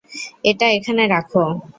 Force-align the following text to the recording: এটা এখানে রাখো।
এটা 0.43 0.65
এখানে 0.77 1.03
রাখো। 1.07 1.43